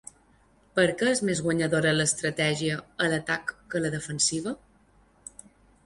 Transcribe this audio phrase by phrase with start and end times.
[0.79, 4.59] Per què és més guanyadora l’estratègia a l’atac que la defensiva?